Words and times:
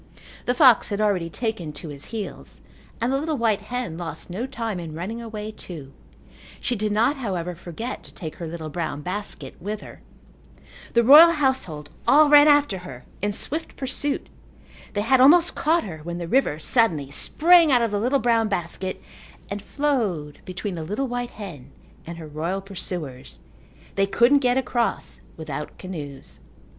The 0.47 0.55
fox 0.55 0.89
had 0.89 0.99
already 0.99 1.29
taken 1.29 1.71
to 1.73 1.89
his 1.89 2.05
heels 2.05 2.61
and 2.99 3.13
the 3.13 3.19
little 3.19 3.37
white 3.37 3.61
hen 3.61 3.99
lost 3.99 4.31
no 4.31 4.47
time 4.47 4.79
in 4.79 4.95
running 4.95 5.21
away 5.21 5.51
too. 5.51 5.93
She 6.59 6.75
did 6.75 6.91
not, 6.91 7.17
however, 7.17 7.53
forget 7.53 8.01
to 8.05 8.11
take 8.15 8.37
her 8.37 8.47
little 8.47 8.69
brown 8.71 9.03
basket 9.03 9.55
with 9.61 9.81
her. 9.81 10.01
The 10.93 11.03
royal 11.03 11.33
household 11.33 11.91
all 12.07 12.29
ran 12.29 12.47
after 12.47 12.79
her 12.79 13.05
in 13.21 13.31
swift 13.31 13.75
pursuit. 13.75 14.25
They 14.93 15.01
had 15.01 15.21
almost 15.21 15.53
caught 15.53 15.83
her 15.83 15.99
when 15.99 16.17
the 16.17 16.27
river 16.27 16.57
suddenly 16.57 17.11
sprang 17.11 17.71
out 17.71 17.83
of 17.83 17.91
the 17.91 17.99
little 17.99 18.17
brown 18.17 18.47
basket 18.47 18.99
and 19.51 19.61
flowed 19.61 20.39
between 20.45 20.73
the 20.73 20.83
little 20.83 21.07
white 21.07 21.29
hen 21.37 21.71
and 22.07 22.17
her 22.17 22.25
royal 22.25 22.61
pursuers. 22.61 23.39
They 23.93 24.07
couldn't 24.07 24.39
get 24.39 24.57
across 24.57 25.21
without 25.37 25.77
canoes. 25.77 26.39